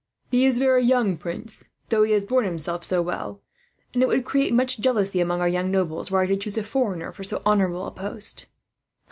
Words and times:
"He 0.31 0.47
is 0.47 0.57
very 0.57 0.83
young, 0.83 1.15
prince, 1.15 1.63
though 1.89 2.01
he 2.01 2.11
has 2.13 2.25
borne 2.25 2.43
himself 2.43 2.83
so 2.83 3.03
well; 3.03 3.39
and 3.93 4.01
it 4.01 4.07
would 4.07 4.25
create 4.25 4.51
much 4.51 4.79
jealousy 4.79 5.19
among 5.19 5.41
our 5.41 5.47
young 5.47 5.69
nobles, 5.69 6.09
were 6.09 6.21
I 6.21 6.25
to 6.25 6.37
choose 6.37 6.57
a 6.57 6.63
foreigner 6.63 7.11
for 7.11 7.23
so 7.23 7.39
honourable 7.45 7.85
a 7.85 7.91
post." 7.91 8.47